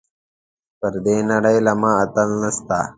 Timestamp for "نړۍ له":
1.31-1.73